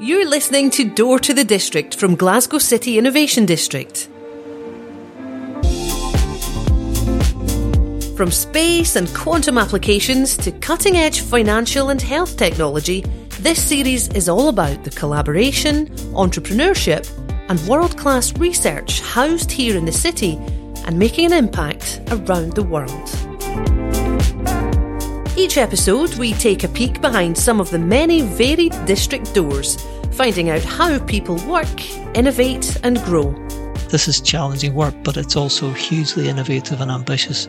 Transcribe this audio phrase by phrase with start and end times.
[0.00, 4.08] You're listening to Door to the District from Glasgow City Innovation District.
[8.16, 13.04] From space and quantum applications to cutting edge financial and health technology,
[13.40, 17.08] this series is all about the collaboration, entrepreneurship,
[17.48, 20.36] and world class research housed here in the city
[20.86, 23.29] and making an impact around the world.
[25.40, 30.50] Each episode, we take a peek behind some of the many varied district doors, finding
[30.50, 31.80] out how people work,
[32.14, 33.32] innovate, and grow.
[33.88, 37.48] This is challenging work, but it's also hugely innovative and ambitious.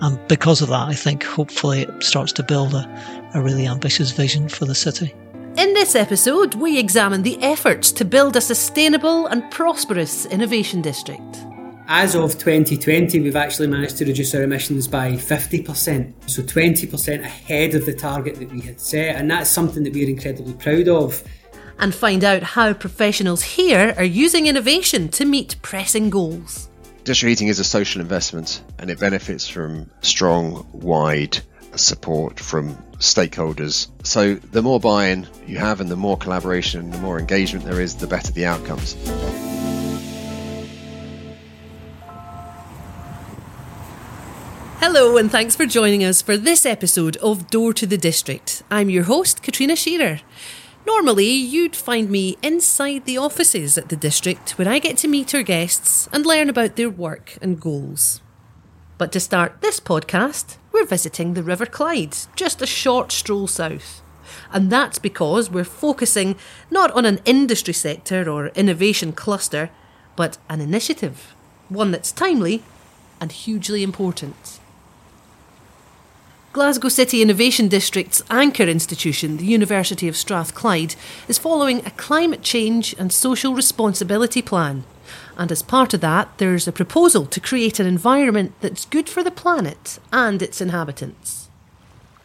[0.00, 4.10] And because of that, I think hopefully it starts to build a, a really ambitious
[4.10, 5.14] vision for the city.
[5.56, 11.46] In this episode, we examine the efforts to build a sustainable and prosperous innovation district.
[11.90, 17.74] As of 2020, we've actually managed to reduce our emissions by 50%, so 20% ahead
[17.74, 21.24] of the target that we had set, and that's something that we're incredibly proud of.
[21.78, 26.68] And find out how professionals here are using innovation to meet pressing goals.
[27.04, 31.38] District heating is a social investment and it benefits from strong, wide
[31.74, 33.88] support from stakeholders.
[34.04, 37.64] So the more buy in you have and the more collaboration and the more engagement
[37.64, 38.94] there is, the better the outcomes.
[44.80, 48.62] Hello, and thanks for joining us for this episode of Door to the District.
[48.70, 50.20] I'm your host, Katrina Shearer.
[50.86, 55.34] Normally, you'd find me inside the offices at the district where I get to meet
[55.34, 58.20] our guests and learn about their work and goals.
[58.98, 64.00] But to start this podcast, we're visiting the River Clyde, just a short stroll south.
[64.52, 66.36] And that's because we're focusing
[66.70, 69.70] not on an industry sector or innovation cluster,
[70.14, 71.34] but an initiative,
[71.68, 72.62] one that's timely
[73.20, 74.57] and hugely important.
[76.50, 80.94] Glasgow City Innovation District's anchor institution, the University of Strathclyde,
[81.28, 84.84] is following a climate change and social responsibility plan.
[85.36, 89.22] And as part of that, there's a proposal to create an environment that's good for
[89.22, 91.50] the planet and its inhabitants.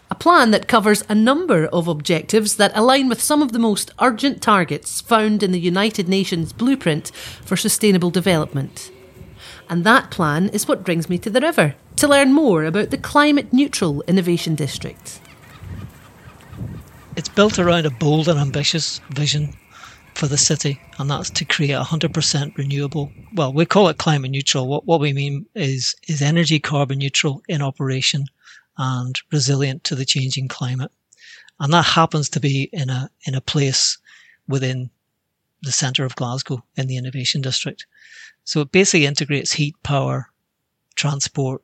[0.09, 3.91] A plan that covers a number of objectives that align with some of the most
[3.99, 7.11] urgent targets found in the United Nations Blueprint
[7.43, 8.89] for Sustainable Development.
[9.69, 12.97] And that plan is what brings me to the river to learn more about the
[12.97, 15.19] Climate Neutral Innovation District.
[17.15, 19.53] It's built around a bold and ambitious vision
[20.15, 23.11] for the city, and that's to create 100% renewable.
[23.33, 24.67] Well, we call it climate neutral.
[24.67, 28.25] What, what we mean is, is energy carbon neutral in operation
[28.77, 30.91] and resilient to the changing climate.
[31.59, 33.97] And that happens to be in a, in a place
[34.47, 34.89] within
[35.61, 37.85] the centre of Glasgow in the Innovation District.
[38.43, 40.29] So it basically integrates heat, power,
[40.95, 41.62] transport,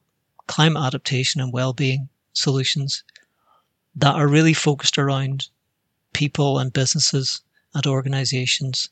[0.49, 3.03] climate adaptation and well-being solutions
[3.95, 5.47] that are really focused around
[6.13, 7.41] people and businesses
[7.75, 8.89] and organizations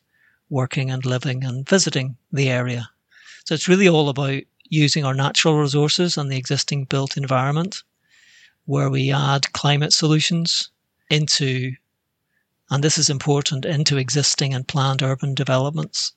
[0.52, 2.88] working and living and visiting the area.
[3.46, 7.82] So it's really all about using our natural resources and the existing built environment
[8.66, 10.70] where we add climate solutions
[11.10, 11.72] into,
[12.70, 16.14] and this is important, into existing and planned urban developments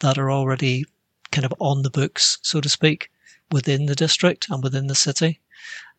[0.00, 0.84] that are already
[1.30, 3.10] kind of on the books, so to speak,
[3.50, 5.40] within the district and within the city,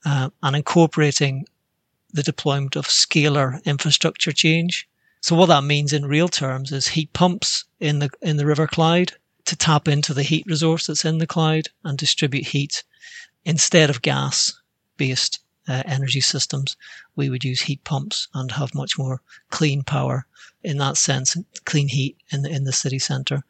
[0.06, 1.46] uh, and incorporating
[2.14, 4.88] the deployment of scalar infrastructure change.
[5.22, 8.68] So what that means in real terms is heat pumps in the in the River
[8.68, 9.14] Clyde
[9.46, 12.84] to tap into the heat resource that's in the Clyde and distribute heat
[13.44, 14.54] instead of gas
[14.98, 16.78] based uh, energy systems.
[17.16, 20.26] We would use heat pumps and have much more clean power
[20.64, 21.36] in that sense,
[21.66, 23.44] clean heat in the in the city centre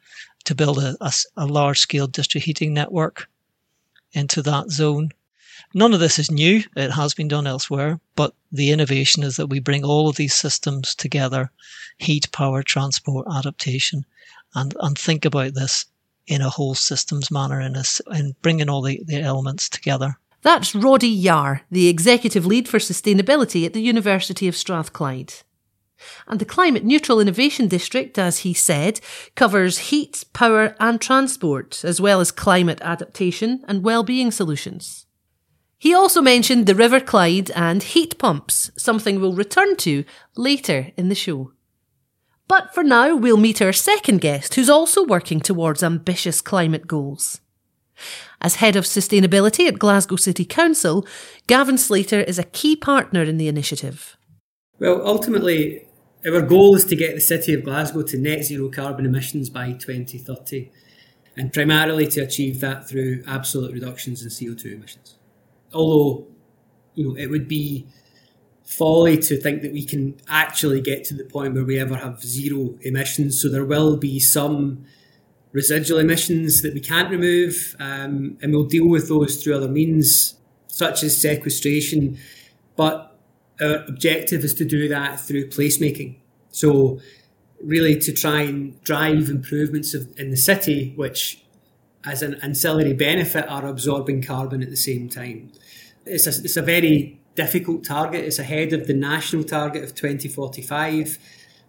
[0.46, 3.28] to build a, a, a large scale district heating network
[4.16, 5.10] into that zone.
[5.74, 6.64] None of this is new.
[6.76, 10.34] It has been done elsewhere, but the innovation is that we bring all of these
[10.34, 11.52] systems together,
[11.98, 14.06] heat, power, transport, adaptation,
[14.54, 15.86] and, and think about this
[16.28, 17.78] in a whole systems manner and,
[18.08, 20.18] and bringing all the, the elements together.
[20.42, 25.34] That's Roddy Yarr, the Executive Lead for Sustainability at the University of Strathclyde.
[26.28, 29.00] And the Climate Neutral Innovation District, as he said,
[29.36, 35.06] covers heat, power and transport, as well as climate adaptation and well-being solutions.
[35.78, 40.04] He also mentioned the River Clyde and heat pumps, something we'll return to
[40.36, 41.52] later in the show.
[42.48, 47.42] But for now, we'll meet our second guest who's also working towards ambitious climate goals.
[48.42, 51.08] As Head of Sustainability at Glasgow City Council,
[51.48, 54.18] Gavin Slater is a key partner in the initiative.
[54.80, 55.88] Well, ultimately,
[56.34, 59.74] our goal is to get the city of Glasgow to net zero carbon emissions by
[59.74, 60.72] 2030,
[61.38, 65.16] and primarily to achieve that through absolute reductions in CO2 emissions.
[65.74, 66.28] Although,
[66.96, 67.86] you know, it would be
[68.64, 72.24] folly to think that we can actually get to the point where we ever have
[72.24, 73.40] zero emissions.
[73.40, 74.86] So there will be some
[75.52, 80.36] residual emissions that we can't remove, um, and we'll deal with those through other means,
[80.68, 82.18] such as sequestration.
[82.76, 83.15] But
[83.62, 86.18] our objective is to do that through placemaking.
[86.52, 87.00] So,
[87.64, 91.44] really, to try and drive improvements of, in the city, which,
[92.06, 95.52] as an ancillary benefit, are absorbing carbon at the same time.
[96.06, 98.24] It's a, it's a very difficult target.
[98.24, 101.18] It's ahead of the national target of 2045,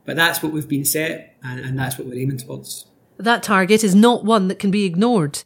[0.05, 2.87] but that's what we've been set, and, and that's what we're aiming towards.
[3.19, 5.43] That target is not one that can be ignored.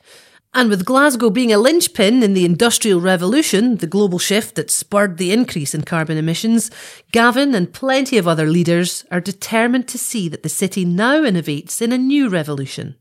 [0.53, 5.17] And with Glasgow being a linchpin in the Industrial Revolution, the global shift that spurred
[5.17, 6.73] the increase in carbon emissions,
[7.13, 11.81] Gavin and plenty of other leaders are determined to see that the city now innovates
[11.81, 12.97] in a new revolution.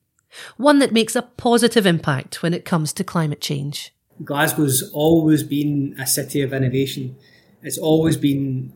[0.58, 3.96] One that makes a positive impact when it comes to climate change.
[4.24, 7.16] Glasgow's always been a city of innovation.
[7.64, 8.74] It's always been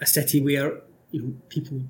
[0.00, 0.80] a city where
[1.10, 1.82] you know, people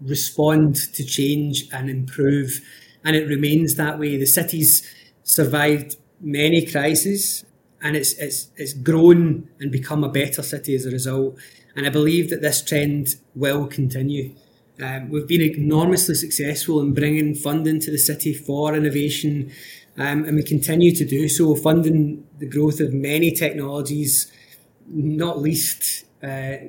[0.00, 2.62] respond to change and improve,
[3.04, 4.16] and it remains that way.
[4.16, 4.82] The city's
[5.28, 7.44] survived many crises,
[7.82, 11.38] and it's it's it's grown and become a better city as a result.
[11.76, 14.34] And I believe that this trend will continue.
[14.82, 19.50] Um, we've been enormously successful in bringing funding to the city for innovation
[19.98, 24.30] um, and we continue to do so, funding the growth of many technologies,
[24.86, 26.62] not least uh,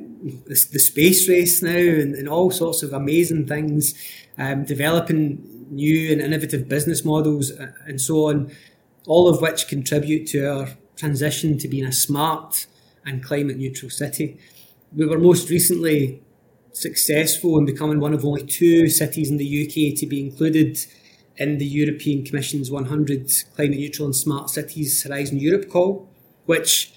[0.47, 3.93] the, the, space race now and, and, all sorts of amazing things,
[4.39, 8.51] um, developing new and innovative business models uh, and so on,
[9.07, 12.67] all of which contribute to our transition to being a smart
[13.05, 14.37] and climate neutral city.
[14.95, 16.21] We were most recently
[16.73, 20.79] successful in becoming one of only two cities in the UK to be included
[21.37, 26.09] in the European Commission's 100 Climate Neutral and Smart Cities Horizon Europe call,
[26.45, 26.93] which,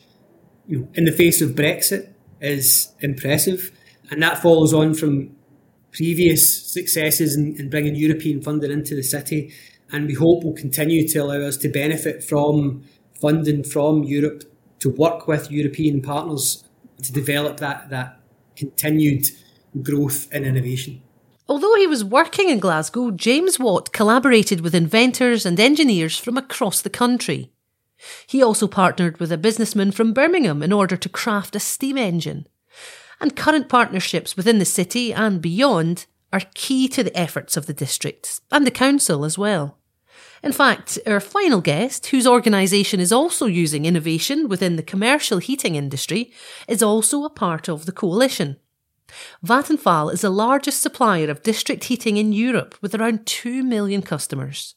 [0.67, 3.71] you know, in the face of Brexit, is impressive.
[4.11, 5.37] And that follows on from
[5.93, 9.53] previous successes in, in bringing European funding into the city.
[9.91, 12.85] And we hope will continue to allow us to benefit from
[13.21, 14.45] funding from Europe
[14.81, 16.65] to work with European partners
[17.03, 18.21] to develop that, that
[18.57, 19.27] continued
[19.83, 21.03] growth and innovation.
[21.49, 26.81] Although he was working in Glasgow, James Watt collaborated with inventors and engineers from across
[26.81, 27.53] the country.
[28.27, 32.47] He also partnered with a businessman from Birmingham in order to craft a steam engine.
[33.23, 37.73] And current partnerships within the city and beyond are key to the efforts of the
[37.73, 39.79] district and the council as well.
[40.43, 45.77] In fact, our final guest, whose organisation is also using innovation within the commercial heating
[45.77, 46.33] industry,
[46.67, 48.57] is also a part of the coalition.
[49.47, 54.75] Vattenfall is the largest supplier of district heating in Europe with around 2 million customers.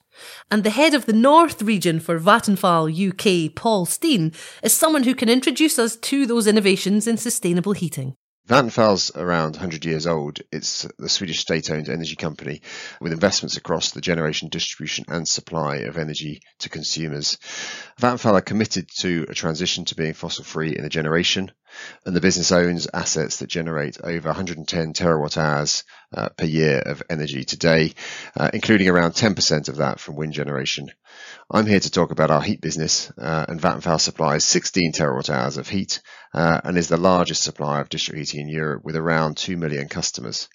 [0.51, 5.15] And the head of the North region for Vattenfall UK, Paul Steen, is someone who
[5.15, 8.15] can introduce us to those innovations in sustainable heating.
[8.47, 10.39] Vattenfall's around 100 years old.
[10.51, 12.62] It's the Swedish state owned energy company
[13.01, 17.39] with investments across the generation, distribution, and supply of energy to consumers.
[18.00, 21.51] Vattenfall are committed to a transition to being fossil free in a generation,
[22.06, 25.83] and the business owns assets that generate over 110 terawatt hours
[26.13, 27.94] uh, per year of energy today,
[28.38, 30.92] uh, including around 10% of that from wind generation.
[31.51, 35.57] I'm here to talk about our heat business, uh, and Vattenfall supplies 16 terawatt hours
[35.57, 36.01] of heat
[36.33, 39.88] uh, and is the largest supplier of district heating in Europe with around 2 million
[39.88, 40.50] customers.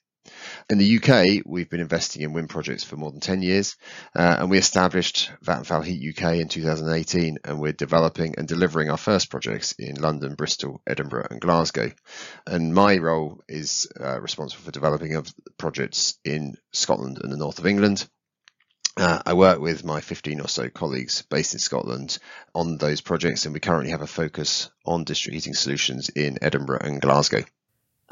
[0.68, 3.76] In the UK, we've been investing in wind projects for more than 10 years,
[4.16, 8.96] uh, and we established Vattenfall Heat UK in 2018, and we're developing and delivering our
[8.96, 11.90] first projects in London, Bristol, Edinburgh, and Glasgow.
[12.46, 17.58] And my role is uh, responsible for developing of projects in Scotland and the north
[17.58, 18.08] of England,
[18.96, 22.18] uh, I work with my 15 or so colleagues based in Scotland
[22.54, 26.80] on those projects, and we currently have a focus on district heating solutions in Edinburgh
[26.82, 27.44] and Glasgow.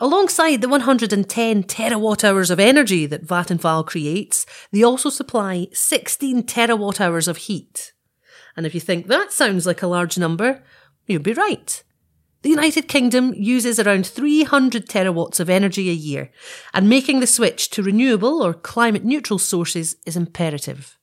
[0.00, 7.00] Alongside the 110 terawatt hours of energy that Vattenfall creates, they also supply 16 terawatt
[7.00, 7.92] hours of heat.
[8.56, 10.62] And if you think that sounds like a large number,
[11.06, 11.82] you'd be right.
[12.42, 16.30] The United Kingdom uses around 300 terawatts of energy a year,
[16.72, 20.96] and making the switch to renewable or climate neutral sources is imperative.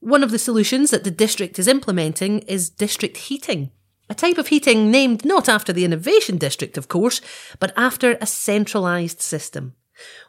[0.00, 3.70] One of the solutions that the district is implementing is district heating,
[4.08, 7.20] a type of heating named not after the innovation district, of course,
[7.58, 9.74] but after a centralised system.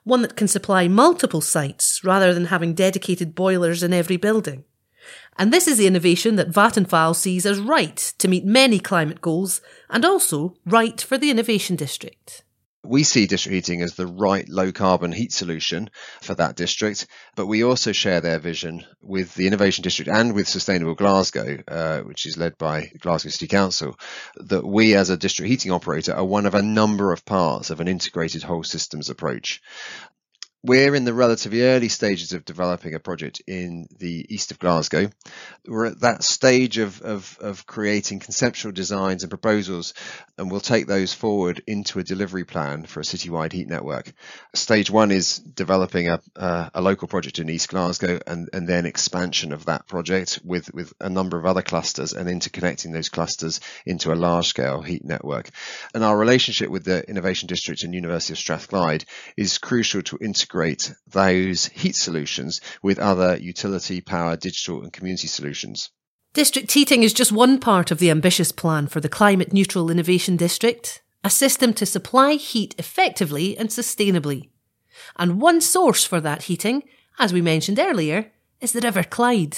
[0.04, 4.64] One that can supply multiple sites rather than having dedicated boilers in every building.
[5.38, 9.62] And this is the innovation that Vattenfall sees as right to meet many climate goals
[9.90, 12.45] and also right for the innovation district.
[12.86, 15.90] We see district heating as the right low carbon heat solution
[16.22, 20.48] for that district, but we also share their vision with the Innovation District and with
[20.48, 23.96] Sustainable Glasgow, uh, which is led by Glasgow City Council,
[24.36, 27.80] that we as a district heating operator are one of a number of parts of
[27.80, 29.62] an integrated whole systems approach
[30.66, 35.10] we're in the relatively early stages of developing a project in the east of Glasgow.
[35.68, 39.94] We're at that stage of, of, of, creating conceptual designs and proposals,
[40.38, 44.12] and we'll take those forward into a delivery plan for a citywide heat network.
[44.56, 48.88] Stage one is developing a, a, a local project in East Glasgow and, and then
[48.88, 53.60] expansion of that project with, with a number of other clusters and interconnecting those clusters
[53.86, 55.50] into a large scale heat network.
[55.94, 59.06] And our relationship with the Innovation District and University of Strathclyde
[59.38, 65.28] is crucial to integrate integrate those heat solutions with other utility, power, digital, and community
[65.28, 65.90] solutions.
[66.34, 70.38] District heating is just one part of the ambitious plan for the Climate Neutral Innovation
[70.38, 74.50] District, a system to supply heat effectively and sustainably.
[75.18, 76.84] And one source for that heating,
[77.20, 78.32] as we mentioned earlier,
[78.62, 79.58] is the River Clyde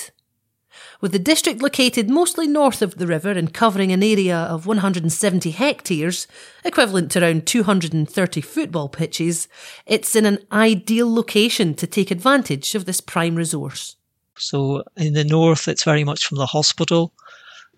[1.01, 5.51] with the district located mostly north of the river and covering an area of 170
[5.51, 6.27] hectares,
[6.63, 9.47] equivalent to around 230 football pitches,
[9.85, 13.95] it's in an ideal location to take advantage of this prime resource.
[14.37, 17.13] So in the north, it's very much from the hospital,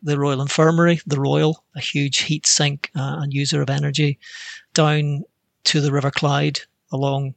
[0.03, 4.20] the Royal Infirmary, the Royal, a huge heat sink uh, and user of energy,
[4.74, 5.24] down
[5.65, 6.60] to the River Clyde
[6.91, 7.36] along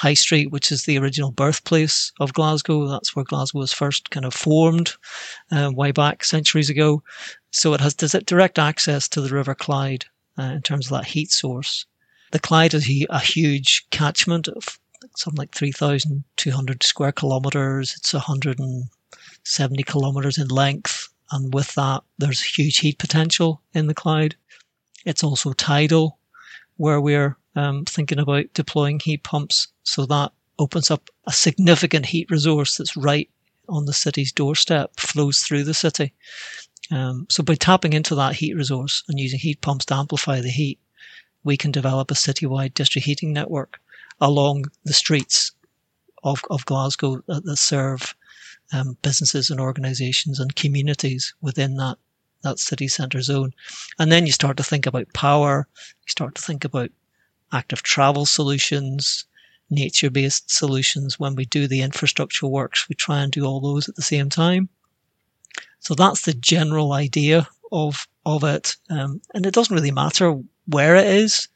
[0.00, 2.88] High Street, which is the original birthplace of Glasgow.
[2.88, 4.94] That's where Glasgow was first kind of formed
[5.52, 7.02] uh, way back centuries ago.
[7.50, 10.06] So it has direct access to the River Clyde
[10.38, 11.84] uh, in terms of that heat source.
[12.30, 14.78] The Clyde is a huge catchment of
[15.16, 17.94] something like 3,200 square kilometres.
[17.94, 21.10] It's 170 kilometres in length.
[21.30, 24.34] And with that, there's huge heat potential in the Clyde.
[25.04, 26.18] It's also tidal,
[26.78, 29.68] where we're um, thinking about deploying heat pumps.
[29.82, 33.30] So that opens up a significant heat resource that's right
[33.68, 36.12] on the city's doorstep, flows through the city.
[36.90, 40.50] Um, so by tapping into that heat resource and using heat pumps to amplify the
[40.50, 40.78] heat,
[41.44, 43.80] we can develop a citywide district heating network
[44.20, 45.52] along the streets
[46.22, 48.14] of, of Glasgow that, that serve
[48.72, 51.98] um, businesses and organisations and communities within that
[52.42, 53.52] that city centre zone.
[53.98, 55.68] And then you start to think about power,
[56.06, 56.90] you start to think about
[57.52, 59.24] active travel solutions,
[59.70, 61.18] nature based solutions.
[61.18, 64.28] When we do the infrastructure works, we try and do all those at the same
[64.28, 64.68] time.
[65.80, 68.76] So that's the general idea of, of it.
[68.90, 71.48] Um, and it doesn't really matter where it is.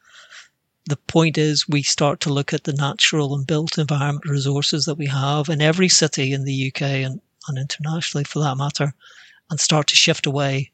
[0.86, 4.96] The point is we start to look at the natural and built environment resources that
[4.96, 8.94] we have in every city in the UK and, and internationally for that matter,
[9.50, 10.72] and start to shift away,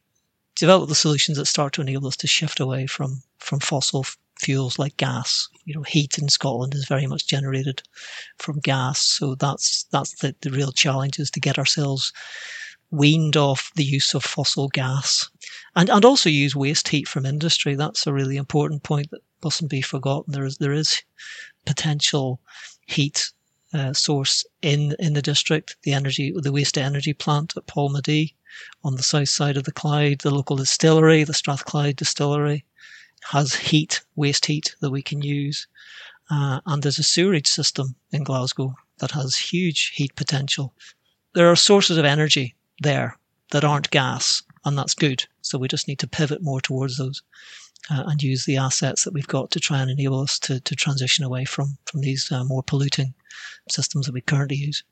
[0.56, 4.04] develop the solutions that start to enable us to shift away from, from fossil
[4.40, 5.48] fuels like gas.
[5.64, 7.82] You know, heat in Scotland is very much generated
[8.38, 12.12] from gas, so that's that's the, the real challenge is to get ourselves
[12.90, 15.28] weaned off the use of fossil gas,
[15.76, 17.74] and and also use waste heat from industry.
[17.74, 20.32] That's a really important point that mustn't be forgotten.
[20.32, 21.02] There is there is
[21.66, 22.40] potential
[22.86, 23.30] heat
[23.74, 25.76] uh, source in in the district.
[25.82, 28.34] The energy, the waste energy plant at Polmadie
[28.82, 32.64] on the south side of the Clyde, the local distillery, the Strathclyde distillery,
[33.24, 35.66] has heat, waste heat that we can use.
[36.30, 40.74] Uh, and there's a sewerage system in Glasgow that has huge heat potential.
[41.34, 43.18] There are sources of energy there
[43.50, 45.24] that aren't gas, and that's good.
[45.42, 47.22] So we just need to pivot more towards those
[47.90, 50.76] uh, and use the assets that we've got to try and enable us to, to
[50.76, 53.14] transition away from, from these uh, more polluting
[53.68, 54.84] systems that we currently use.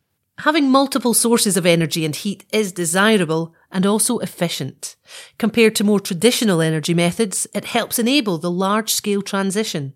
[0.42, 4.94] Having multiple sources of energy and heat is desirable and also efficient.
[5.36, 9.94] Compared to more traditional energy methods, it helps enable the large scale transition,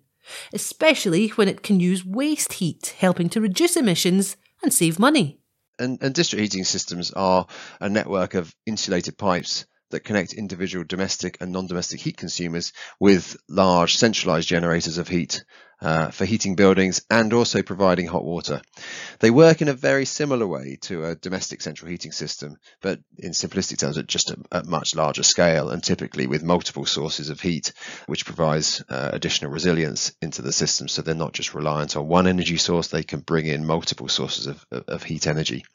[0.51, 5.39] especially when it can use waste heat, helping to reduce emissions and save money.
[5.79, 7.47] And, and district heating systems are
[7.79, 13.95] a network of insulated pipes that connect individual domestic and non-domestic heat consumers with large
[13.95, 15.45] centralized generators of heat
[15.83, 18.61] uh, for heating buildings and also providing hot water.
[19.19, 23.31] They work in a very similar way to a domestic central heating system, but in
[23.31, 27.73] simplistic terms at just a, much larger scale and typically with multiple sources of heat,
[28.07, 30.87] which provides uh, additional resilience into the system.
[30.87, 34.47] So they're not just reliant on one energy source, they can bring in multiple sources
[34.47, 35.65] of, of heat energy.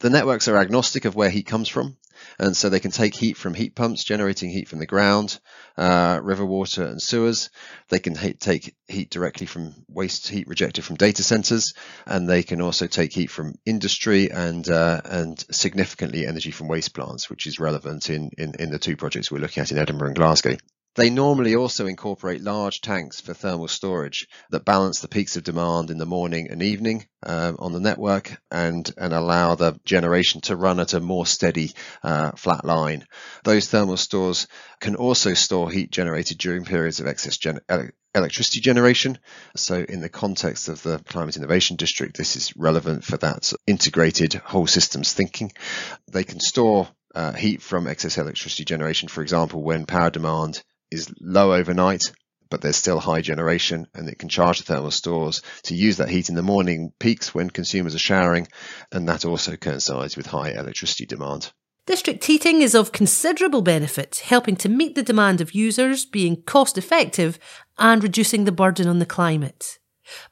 [0.00, 1.98] The networks are agnostic of where heat comes from,
[2.38, 5.38] and so they can take heat from heat pumps generating heat from the ground,
[5.76, 7.50] uh, river water, and sewers.
[7.90, 11.74] They can take heat directly from waste heat rejected from data centers,
[12.06, 16.94] and they can also take heat from industry and uh, and significantly energy from waste
[16.94, 20.08] plants, which is relevant in, in in the two projects we're looking at in Edinburgh
[20.08, 20.56] and Glasgow.
[20.96, 25.90] They normally also incorporate large tanks for thermal storage that balance the peaks of demand
[25.90, 30.56] in the morning and evening um, on the network and, and allow the generation to
[30.56, 33.06] run at a more steady uh, flat line.
[33.44, 34.48] Those thermal stores
[34.80, 37.60] can also store heat generated during periods of excess gen-
[38.12, 39.18] electricity generation.
[39.54, 44.34] So, in the context of the Climate Innovation District, this is relevant for that integrated
[44.34, 45.52] whole systems thinking.
[46.10, 51.12] They can store uh, heat from excess electricity generation, for example, when power demand is
[51.20, 52.12] low overnight,
[52.50, 56.08] but there's still high generation and it can charge the thermal stores to use that
[56.08, 58.48] heat in the morning peaks when consumers are showering,
[58.92, 61.52] and that also coincides with high electricity demand.
[61.86, 66.76] District heating is of considerable benefit, helping to meet the demand of users, being cost
[66.76, 67.38] effective,
[67.78, 69.78] and reducing the burden on the climate.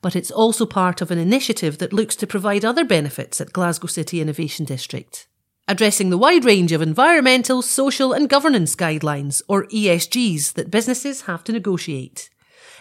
[0.02, 3.86] But it's also part of an initiative that looks to provide other benefits at Glasgow
[3.86, 5.27] City Innovation District
[5.68, 11.44] addressing the wide range of environmental, social, and governance guidelines, or ESGs, that businesses have
[11.44, 12.30] to negotiate.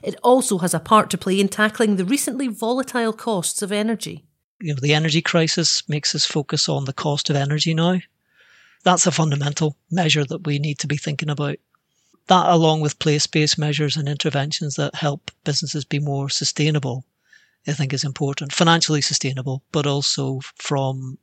[0.01, 4.25] It also has a part to play in tackling the recently volatile costs of energy.
[4.61, 7.99] You know, the energy crisis makes us focus on the cost of energy now.
[8.83, 11.57] That's a fundamental measure that we need to be thinking about.
[12.27, 17.05] That, along with place based measures and interventions that help businesses be more sustainable,
[17.67, 18.53] I think is important.
[18.53, 21.17] Financially sustainable, but also from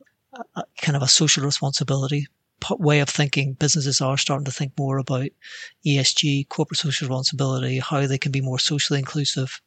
[0.57, 2.27] a, kind of a social responsibility
[2.79, 3.55] way of thinking.
[3.55, 5.29] Businesses are starting to think more about
[5.87, 9.61] ESG, corporate social responsibility, how they can be more socially inclusive.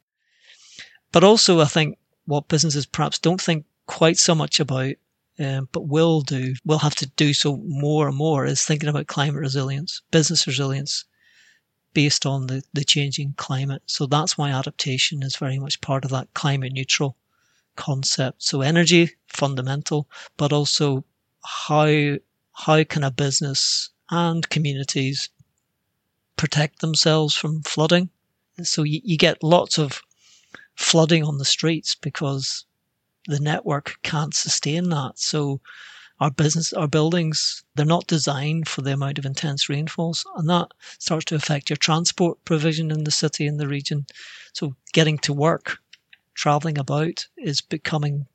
[1.12, 4.94] But also, I think what businesses perhaps don't think quite so much about,
[5.38, 9.06] um, but will do, will have to do so more and more, is thinking about
[9.06, 11.04] climate resilience, business resilience
[11.94, 13.82] based on the, the changing climate.
[13.86, 17.16] So that's why adaptation is very much part of that climate neutral
[17.78, 18.42] concept.
[18.42, 21.04] So energy, fundamental, but also
[21.44, 22.16] how
[22.52, 25.30] how can a business and communities
[26.36, 28.10] protect themselves from flooding?
[28.62, 30.02] So you, you get lots of
[30.74, 32.64] flooding on the streets because
[33.28, 35.18] the network can't sustain that.
[35.18, 35.60] So
[36.18, 40.68] our business, our buildings, they're not designed for the amount of intense rainfalls, and that
[40.98, 44.04] starts to affect your transport provision in the city and the region.
[44.52, 45.78] So getting to work
[46.38, 48.26] traveling about is becoming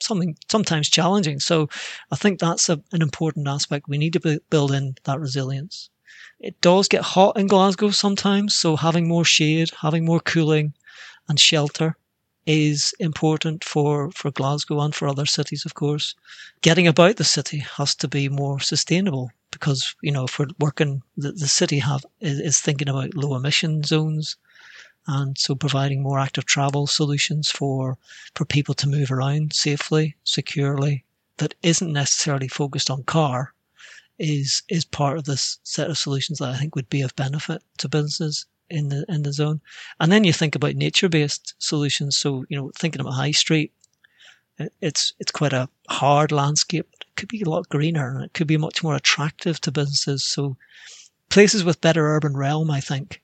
[0.00, 1.38] something sometimes challenging.
[1.38, 1.68] So
[2.10, 3.88] I think that's a, an important aspect.
[3.88, 5.88] We need to be, build in that resilience.
[6.40, 10.74] It does get hot in Glasgow sometimes, so having more shade, having more cooling
[11.28, 11.96] and shelter
[12.44, 16.14] is important for, for Glasgow and for other cities, of course.
[16.60, 21.02] Getting about the city has to be more sustainable because, you know, if we're working,
[21.16, 24.36] the, the city have is, is thinking about low emission zones
[25.06, 27.98] and so providing more active travel solutions for
[28.34, 31.04] for people to move around safely, securely,
[31.36, 33.52] that isn't necessarily focused on car,
[34.18, 37.62] is is part of this set of solutions that I think would be of benefit
[37.78, 39.60] to businesses in the in the zone.
[40.00, 42.16] And then you think about nature based solutions.
[42.16, 43.72] So you know, thinking about High Street,
[44.80, 46.88] it's it's quite a hard landscape.
[47.00, 50.24] It could be a lot greener and it could be much more attractive to businesses.
[50.24, 50.56] So
[51.28, 53.20] places with better urban realm, I think,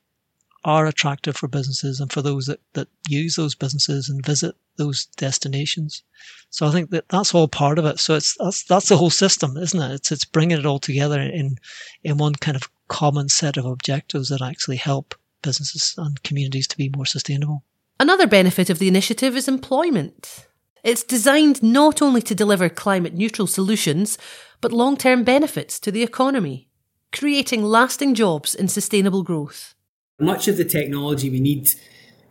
[0.63, 5.05] are attractive for businesses and for those that, that use those businesses and visit those
[5.17, 6.03] destinations.
[6.49, 7.99] So I think that that's all part of it.
[7.99, 9.91] So it's that's that's the whole system, isn't it?
[9.91, 11.57] It's it's bringing it all together in
[12.03, 16.77] in one kind of common set of objectives that actually help businesses and communities to
[16.77, 17.63] be more sustainable.
[17.99, 20.47] Another benefit of the initiative is employment.
[20.83, 24.17] It's designed not only to deliver climate neutral solutions,
[24.59, 26.69] but long term benefits to the economy,
[27.11, 29.75] creating lasting jobs and sustainable growth.
[30.21, 31.67] Much of the technology we need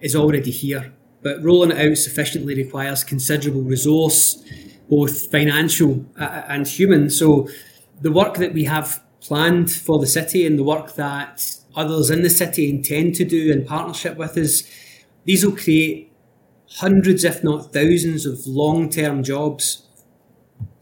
[0.00, 4.42] is already here, but rolling it out sufficiently requires considerable resource,
[4.88, 7.10] both financial uh, uh, and human.
[7.10, 7.48] So
[8.00, 12.22] the work that we have planned for the city and the work that others in
[12.22, 14.62] the city intend to do in partnership with us,
[15.24, 16.12] these will create
[16.76, 19.88] hundreds, if not thousands, of long term jobs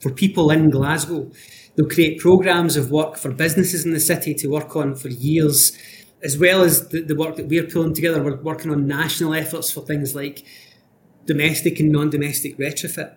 [0.00, 1.30] for people in Glasgow.
[1.74, 5.72] They'll create programmes of work for businesses in the city to work on for years
[6.22, 9.70] as well as the, the work that we're pulling together, we're working on national efforts
[9.70, 10.44] for things like
[11.26, 13.14] domestic and non domestic retrofit.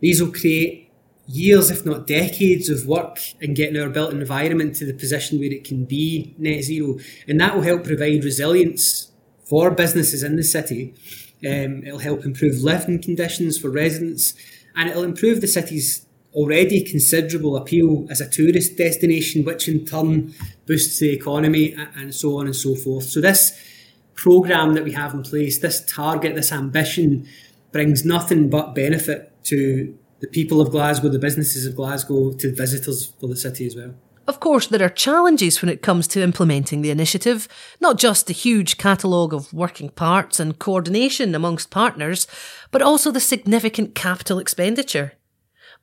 [0.00, 0.90] These will create
[1.26, 5.52] years, if not decades, of work in getting our built environment to the position where
[5.52, 6.98] it can be net zero.
[7.28, 9.10] And that will help provide resilience
[9.44, 10.94] for businesses in the city.
[11.46, 14.34] Um, it'll help improve living conditions for residents
[14.76, 20.32] and it'll improve the city's already considerable appeal as a tourist destination, which in turn
[20.72, 23.04] boosts the economy and so on and so forth.
[23.04, 23.52] So this
[24.14, 27.28] program that we have in place, this target, this ambition,
[27.72, 33.12] brings nothing but benefit to the people of Glasgow, the businesses of Glasgow, to visitors
[33.20, 33.94] for the city as well.
[34.26, 37.48] Of course, there are challenges when it comes to implementing the initiative,
[37.80, 42.26] not just the huge catalogue of working parts and coordination amongst partners,
[42.70, 45.12] but also the significant capital expenditure.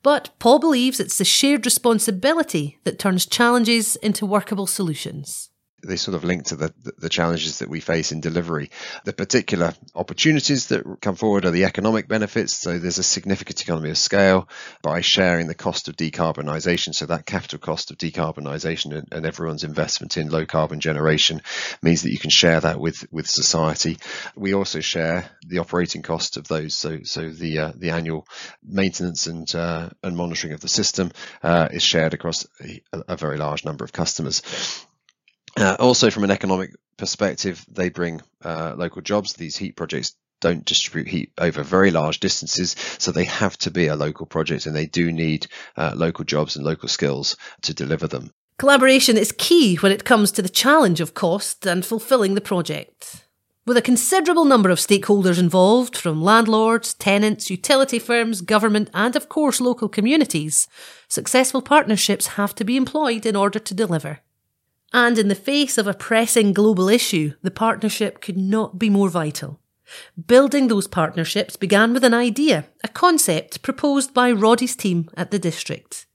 [0.02, 5.49] But Paul believes it's the shared responsibility that turns challenges into workable solutions
[5.82, 8.70] they sort of link to the, the challenges that we face in delivery.
[9.04, 12.56] The particular opportunities that come forward are the economic benefits.
[12.56, 14.48] So there's a significant economy of scale
[14.82, 16.94] by sharing the cost of decarbonisation.
[16.94, 21.42] So that capital cost of decarbonisation and, and everyone's investment in low carbon generation
[21.82, 23.98] means that you can share that with, with society.
[24.36, 26.74] We also share the operating cost of those.
[26.74, 28.26] So so the uh, the annual
[28.62, 31.10] maintenance and uh, and monitoring of the system
[31.42, 34.42] uh, is shared across a, a very large number of customers.
[35.60, 39.34] Uh, also, from an economic perspective, they bring uh, local jobs.
[39.34, 43.86] These heat projects don't distribute heat over very large distances, so they have to be
[43.86, 45.46] a local project and they do need
[45.76, 48.30] uh, local jobs and local skills to deliver them.
[48.58, 53.26] Collaboration is key when it comes to the challenge of cost and fulfilling the project.
[53.66, 59.28] With a considerable number of stakeholders involved, from landlords, tenants, utility firms, government, and of
[59.28, 60.66] course local communities,
[61.06, 64.20] successful partnerships have to be employed in order to deliver.
[64.92, 69.08] And in the face of a pressing global issue, the partnership could not be more
[69.08, 69.60] vital.
[70.26, 75.38] Building those partnerships began with an idea, a concept proposed by Roddy's team at the
[75.38, 76.06] district.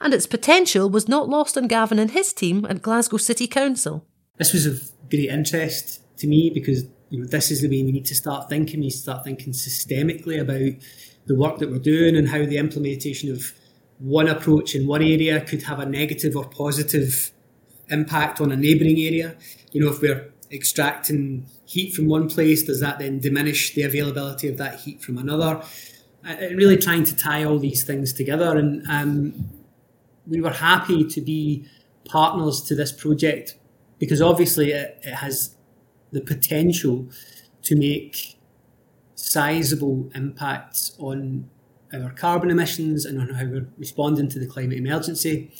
[0.00, 4.06] And its potential was not lost on Gavin and his team at Glasgow City Council.
[4.38, 7.92] This was of great interest to me because you know, this is the way we
[7.92, 8.80] need to start thinking.
[8.80, 10.80] We need to start thinking systemically about
[11.26, 13.52] the work that we're doing and how the implementation of
[13.98, 17.32] one approach in one area could have a negative or positive
[17.88, 19.36] impact on a neighbouring area?
[19.72, 24.48] You know, if we're extracting heat from one place, does that then diminish the availability
[24.48, 25.62] of that heat from another?
[26.24, 28.56] And really trying to tie all these things together.
[28.56, 29.48] And um,
[30.26, 31.66] we were happy to be
[32.04, 33.56] partners to this project
[33.98, 35.56] because obviously it, it has
[36.12, 37.08] the potential
[37.62, 38.38] to make
[39.14, 41.48] sizable impacts on
[41.92, 45.52] our carbon emissions and on how we're responding to the climate emergency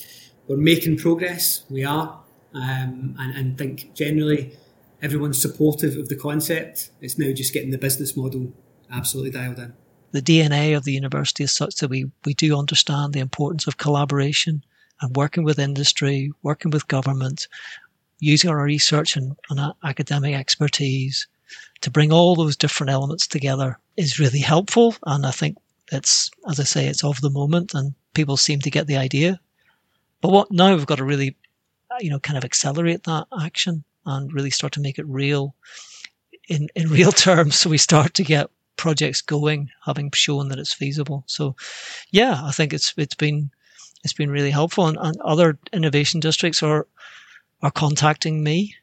[0.48, 1.64] we're making progress.
[1.68, 2.18] We are,
[2.54, 4.56] um, and, and think generally
[5.02, 6.90] everyone's supportive of the concept.
[7.00, 8.52] It's now just getting the business model
[8.90, 9.74] absolutely dialed in.
[10.12, 13.76] The DNA of the university is such that we, we do understand the importance of
[13.76, 14.64] collaboration
[15.00, 17.48] and working with industry, working with government,
[18.20, 21.26] using our research and, and academic expertise
[21.82, 24.94] to bring all those different elements together is really helpful.
[25.04, 25.58] And I think
[25.92, 29.38] it's, as I say, it's of the moment and people seem to get the idea.
[30.20, 31.36] But what now we've got to really,
[31.90, 35.54] uh, you know, kind of accelerate that action and really start to make it real
[36.48, 37.56] in, in real terms.
[37.56, 41.24] So we start to get projects going, having shown that it's feasible.
[41.26, 41.56] So
[42.10, 43.50] yeah, I think it's, it's been,
[44.04, 46.86] it's been really helpful and, and other innovation districts are,
[47.62, 48.74] are contacting me,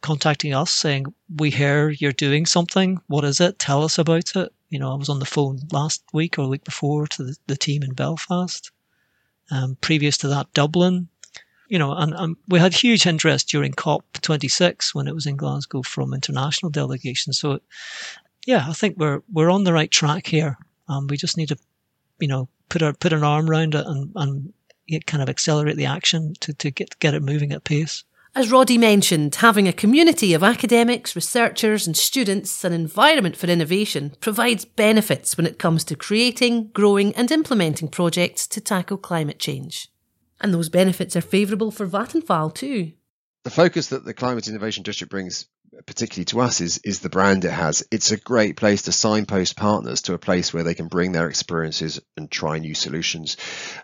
[0.00, 3.00] contacting us saying, we hear you're doing something.
[3.06, 3.58] What is it?
[3.58, 4.52] Tell us about it.
[4.70, 7.56] You know, I was on the phone last week or week before to the, the
[7.56, 8.70] team in Belfast
[9.52, 11.08] um, previous to that, Dublin.
[11.68, 15.82] You know, and, and we had huge interest during COP26 when it was in Glasgow
[15.82, 17.38] from international delegations.
[17.38, 17.60] So,
[18.46, 20.58] yeah, I think we're we're on the right track here.
[20.88, 21.56] Um, we just need to,
[22.18, 24.52] you know, put our put an arm around it and and
[25.06, 28.04] kind of accelerate the action to, to get get it moving at pace.
[28.34, 34.14] As Roddy mentioned, having a community of academics, researchers, and students, an environment for innovation,
[34.20, 39.90] provides benefits when it comes to creating, growing, and implementing projects to tackle climate change.
[40.40, 42.92] And those benefits are favourable for Vattenfall too.
[43.44, 45.46] The focus that the Climate Innovation District brings
[45.86, 47.86] particularly to us is is the brand it has.
[47.90, 51.28] It's a great place to signpost partners to a place where they can bring their
[51.28, 53.36] experiences and try new solutions.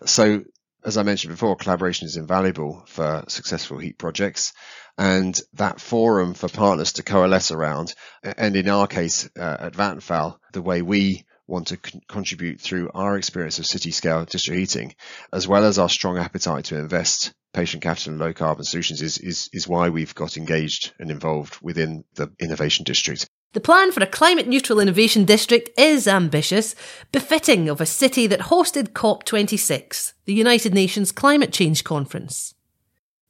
[0.04, 0.44] So
[0.84, 4.52] as I mentioned before, collaboration is invaluable for successful heat projects.
[4.96, 10.38] And that forum for partners to coalesce around, and in our case uh, at Vattenfall,
[10.52, 14.94] the way we want to con- contribute through our experience of city scale district heating,
[15.32, 19.18] as well as our strong appetite to invest patient capital and low carbon solutions, is,
[19.18, 23.28] is, is why we've got engaged and involved within the innovation district.
[23.54, 26.74] The plan for a climate neutral innovation district is ambitious,
[27.12, 32.54] befitting of a city that hosted COP26, the United Nations Climate Change Conference.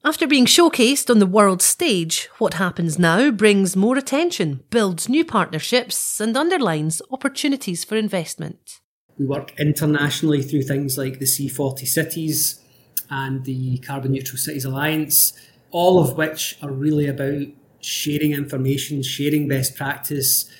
[0.04, 5.24] After being showcased on the world stage, what happens now brings more attention, builds new
[5.24, 8.80] partnerships, and underlines opportunities for investment.
[9.18, 12.60] We work internationally through things like the C40 cities
[13.08, 15.32] and the Carbon Neutral Cities Alliance,
[15.70, 17.46] all of which are really about
[17.80, 20.50] sharing information, sharing best practice,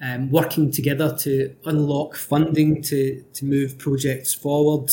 [0.00, 4.90] um, working together to unlock funding to, to move projects forward.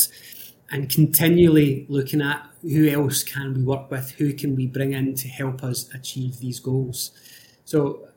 [0.71, 5.15] and continually looking at who else can we work with, who can we bring in
[5.15, 7.11] to help us achieve these goals.
[7.65, 8.07] So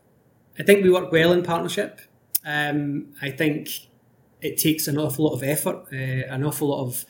[0.59, 2.01] I think we work well in partnership.
[2.45, 3.69] Um, I think
[4.41, 7.05] it takes an awful lot of effort, uh, an awful lot of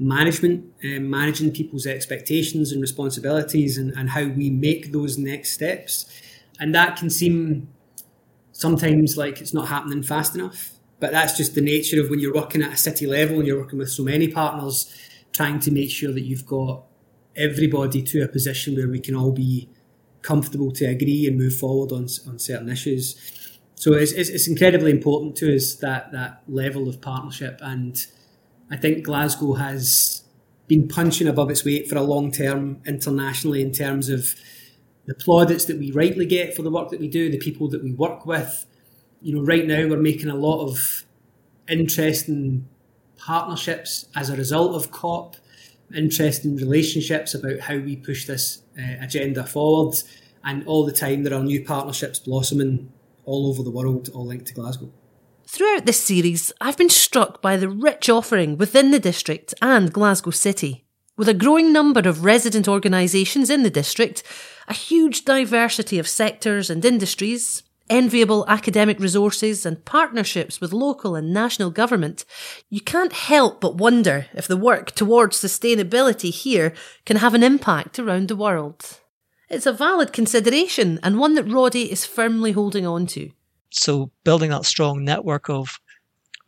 [0.00, 6.06] management, uh, managing people's expectations and responsibilities, and, and how we make those next steps.
[6.58, 7.68] And that can seem
[8.52, 10.72] sometimes like it's not happening fast enough.
[10.98, 13.58] But that's just the nature of when you're working at a city level and you're
[13.58, 14.94] working with so many partners,
[15.32, 16.82] trying to make sure that you've got
[17.36, 19.68] everybody to a position where we can all be
[20.20, 23.58] comfortable to agree and move forward on, on certain issues.
[23.76, 28.06] So it's, it's, it's incredibly important to us that that level of partnership, and
[28.70, 30.24] I think Glasgow has
[30.68, 34.34] been punching above its weight for a long term internationally in terms of
[35.06, 37.82] the plaudits that we rightly get for the work that we do, the people that
[37.82, 38.66] we work with.
[39.20, 41.04] You know, right now we're making a lot of
[41.68, 42.68] interesting
[43.16, 45.36] partnerships as a result of COP,
[45.94, 49.96] interesting relationships about how we push this uh, agenda forward.
[50.44, 52.92] And all the time there are new partnerships blossoming
[53.24, 54.90] all over the world, all linked to Glasgow.
[55.52, 60.30] Throughout this series, I've been struck by the rich offering within the district and Glasgow
[60.30, 60.84] City.
[61.16, 64.22] With a growing number of resident organisations in the district,
[64.68, 71.34] a huge diversity of sectors and industries, enviable academic resources, and partnerships with local and
[71.34, 72.24] national government,
[72.68, 76.72] you can't help but wonder if the work towards sustainability here
[77.04, 79.00] can have an impact around the world.
[79.48, 83.32] It's a valid consideration and one that Roddy is firmly holding on to.
[83.70, 85.80] So building that strong network of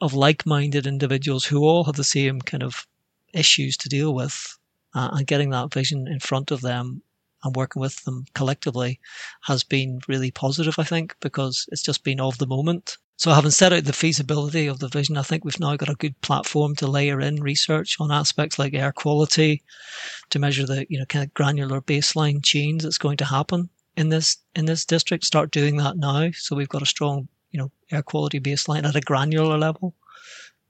[0.00, 2.87] of like-minded individuals who all have the same kind of
[3.32, 4.58] issues to deal with
[4.94, 7.02] uh, and getting that vision in front of them
[7.44, 9.00] and working with them collectively
[9.42, 12.98] has been really positive, I think, because it's just been of the moment.
[13.16, 15.94] So, having set out the feasibility of the vision, I think we've now got a
[15.94, 19.62] good platform to layer in research on aspects like air quality,
[20.30, 24.09] to measure the you know kind of granular baseline change that's going to happen in
[24.09, 25.24] this in this district.
[25.24, 28.96] Start doing that now, so we've got a strong you know air quality baseline at
[28.96, 29.94] a granular level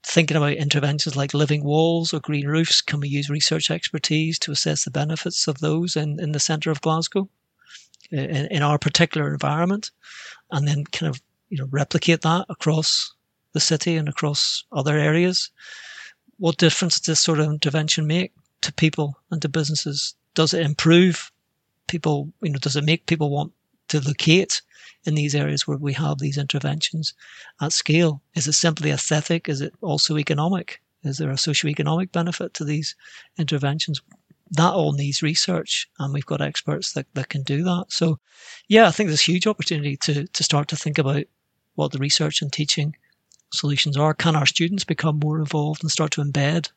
[0.03, 4.51] thinking about interventions like living walls or green roofs, can we use research expertise to
[4.51, 7.29] assess the benefits of those in, in the centre of Glasgow,
[8.11, 9.91] in, in our particular environment,
[10.51, 13.13] and then kind of you know replicate that across
[13.53, 15.49] the city and across other areas?
[16.37, 20.15] What difference does this sort of intervention make to people and to businesses?
[20.35, 21.31] Does it improve
[21.87, 22.31] people?
[22.41, 23.51] You know, does it make people want
[23.89, 24.61] to locate
[25.05, 27.13] in these areas where we have these interventions
[27.61, 28.21] at scale?
[28.35, 29.49] Is it simply aesthetic?
[29.49, 30.81] Is it also economic?
[31.03, 32.95] Is there a socio-economic benefit to these
[33.37, 34.01] interventions?
[34.51, 37.85] That all needs research, and we've got experts that, that can do that.
[37.89, 38.19] So,
[38.67, 41.23] yeah, I think there's a huge opportunity to, to start to think about
[41.75, 42.95] what the research and teaching
[43.51, 44.13] solutions are.
[44.13, 46.69] Can our students become more involved and start to embed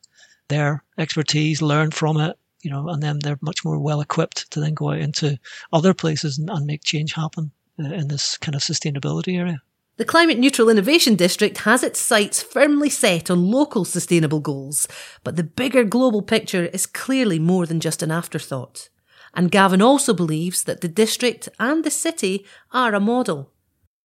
[0.48, 4.58] their expertise, learn from it, you know, and then they're much more well equipped to
[4.58, 5.38] then go out into
[5.72, 9.62] other places and, and make change happen uh, in this kind of sustainability area.
[9.98, 14.88] The Climate Neutral Innovation District has its sights firmly set on local sustainable goals,
[15.22, 18.88] but the bigger global picture is clearly more than just an afterthought.
[19.32, 23.52] And Gavin also believes that the district and the city are a model.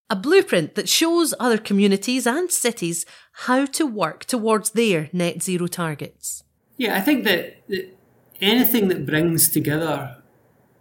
[0.08, 3.08] A blueprint that shows other communities and cities
[3.48, 6.44] how to work towards their net zero targets.
[6.78, 7.98] Yeah, I think that, that
[8.42, 10.18] anything that brings together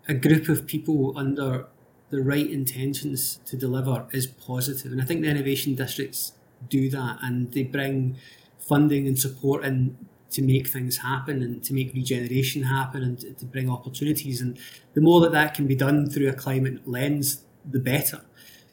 [0.09, 1.67] a group of people under
[2.11, 4.91] the right intentions to deliver is positive.
[4.91, 6.33] And I think the innovation districts
[6.69, 8.17] do that and they bring
[8.59, 9.97] funding and support in
[10.31, 14.41] to make things happen and to make regeneration happen and to, bring opportunities.
[14.41, 14.59] And
[14.95, 18.21] the more that that can be done through a climate lens, the better.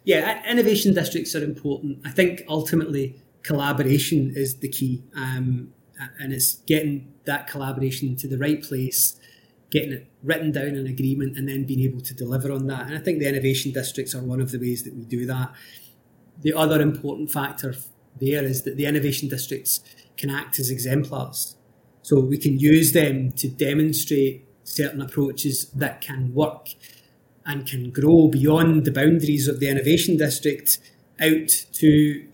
[0.04, 2.00] Yeah, innovation districts are important.
[2.06, 5.04] I think ultimately collaboration is the key.
[5.16, 5.74] Um,
[6.20, 9.20] and it's getting that collaboration to the right place,
[9.72, 12.88] getting it written down in agreement, and then being able to deliver on that.
[12.88, 15.54] And I think the innovation districts are one of the ways that we do that.
[16.42, 17.76] The other important factor
[18.20, 19.82] there is that the innovation districts
[20.18, 21.56] can act as exemplars.
[22.02, 26.70] So we can use them to demonstrate certain approaches that can work
[27.46, 30.80] and can grow beyond the boundaries of the innovation district
[31.20, 32.28] out to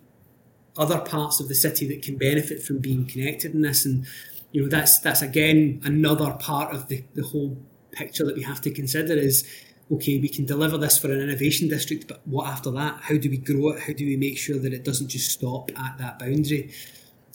[0.78, 3.86] other parts of the city that can benefit from being connected in this.
[3.86, 4.06] And
[4.52, 7.58] you know, that's that's again another part of the, the whole
[7.92, 9.48] picture that we have to consider is
[9.92, 13.00] okay, we can deliver this for an innovation district, but what after that?
[13.02, 13.82] How do we grow it?
[13.82, 16.72] How do we make sure that it doesn't just stop at that boundary?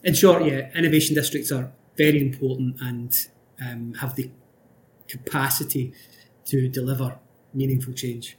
[0.03, 3.15] In short, yeah, innovation districts are very important and
[3.61, 4.31] um, have the
[5.09, 5.93] capacity
[6.47, 7.19] to deliver
[7.53, 8.37] meaningful change.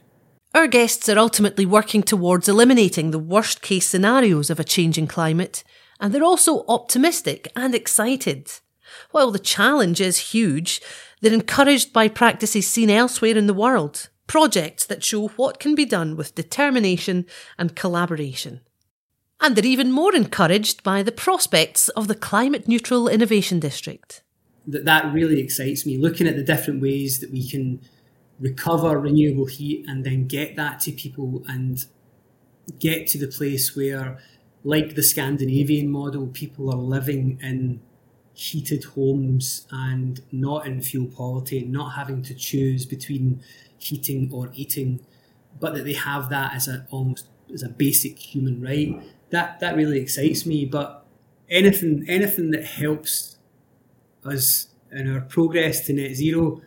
[0.52, 5.62] Our guests are ultimately working towards eliminating the worst case scenarios of a changing climate,
[6.00, 8.50] and they're also optimistic and excited.
[9.12, 10.80] While the challenge is huge,
[11.20, 15.84] they're encouraged by practices seen elsewhere in the world, projects that show what can be
[15.84, 18.60] done with determination and collaboration.
[19.40, 24.22] And they're even more encouraged by the prospects of the Climate Neutral Innovation District.
[24.66, 27.80] That, that really excites me, looking at the different ways that we can
[28.40, 31.84] recover renewable heat and then get that to people and
[32.78, 34.18] get to the place where,
[34.64, 37.80] like the Scandinavian model, people are living in
[38.32, 43.42] heated homes and not in fuel poverty, not having to choose between
[43.78, 45.00] heating or eating,
[45.58, 49.00] but that they have that as a almost as a basic human right.
[49.30, 50.64] That that really excites me.
[50.64, 51.04] But
[51.48, 53.36] anything anything that helps
[54.24, 56.62] us in our progress to net zero,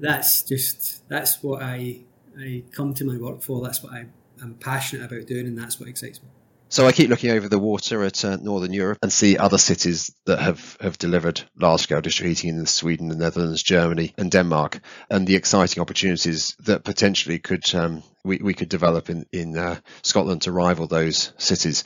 [0.00, 2.00] that's just that's what I
[2.38, 3.62] I come to my work for.
[3.62, 4.06] That's what I,
[4.42, 6.28] I'm passionate about doing, and that's what excites me.
[6.72, 10.14] So I keep looking over the water at uh, Northern Europe and see other cities
[10.26, 14.80] that have, have delivered large scale district heating in Sweden, the Netherlands, Germany, and Denmark,
[15.10, 19.80] and the exciting opportunities that potentially could um, we, we could develop in in uh,
[20.02, 21.82] Scotland to rival those cities.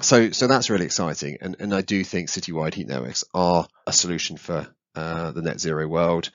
[0.00, 3.92] So so that's really exciting, and and I do think citywide heat networks are a
[3.92, 6.30] solution for uh, the net zero world.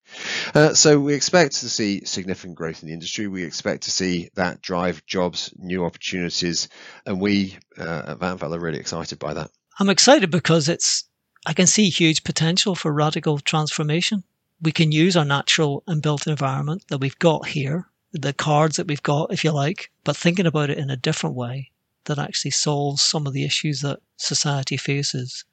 [0.54, 3.28] Uh, so we expect to see significant growth in the industry.
[3.28, 6.70] We expect to see that drive jobs, new opportunities,
[7.06, 9.52] and we uh, at Vattenfall are really excited by that.
[9.80, 11.04] I'm excited because it's
[11.46, 14.24] I can see huge potential for radical transformation.
[14.62, 18.88] We can use our natural and built environment that we've got here, the cards that
[18.88, 21.72] we've got, if you like, but thinking about it in a different way
[22.06, 25.44] that actually solves some of the issues that society faces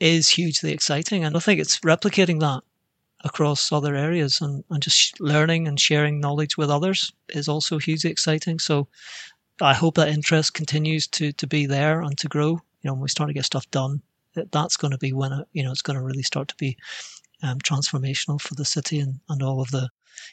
[0.00, 1.24] is hugely exciting.
[1.24, 2.62] And I think it's replicating that
[3.24, 8.10] across other areas and, and just learning and sharing knowledge with others is also hugely
[8.10, 8.58] exciting.
[8.58, 8.88] So
[9.60, 12.50] I hope that interest continues to, to be there and to grow.
[12.50, 14.02] You know, when we start to get stuff done,
[14.34, 16.76] that's going to be when, it, you know, it's going to really start to be
[17.42, 19.88] um, transformational for the city and, and all of the,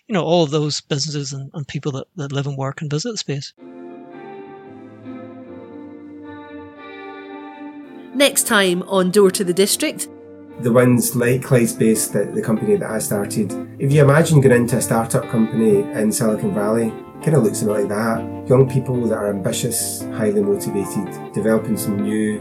[0.07, 2.91] you know, all of those businesses and, and people that, that live and work and
[2.91, 3.53] visit the space.
[8.15, 10.07] Next time on Door to the District.
[10.61, 14.77] The ones like Clydespace, the, the company that I started, if you imagine going into
[14.77, 18.47] a startup company in Silicon Valley, kind of looks a bit like that.
[18.47, 22.39] Young people that are ambitious, highly motivated, developing some new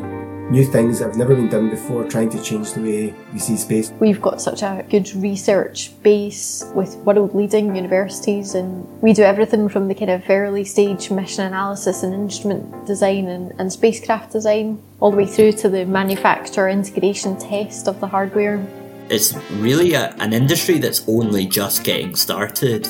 [0.51, 3.57] new things that have never been done before, trying to change the way we see
[3.57, 3.91] space.
[4.01, 9.69] We've got such a good research base with world leading universities, and we do everything
[9.69, 14.83] from the kind of early stage mission analysis and instrument design and, and spacecraft design,
[15.01, 18.65] all the way through to the manufacture, integration, test of the hardware.
[19.09, 22.89] It's really a, an industry that's only just getting started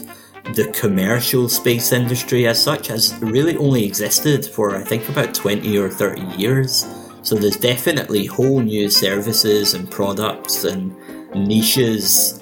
[0.53, 5.79] the commercial space industry as such has really only existed for I think about 20
[5.79, 7.04] or 30 years.
[7.25, 10.95] So there's definitely whole new services and products and
[11.35, 12.41] niches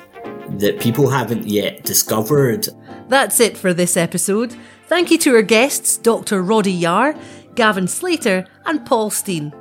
[0.59, 2.68] that people haven't yet discovered.
[3.09, 4.55] That's it for this episode.
[4.88, 6.42] Thank you to our guests, Dr.
[6.42, 7.18] Roddy Yarr,
[7.55, 9.53] Gavin Slater, and Paul Steen.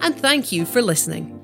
[0.00, 1.41] And thank you for listening.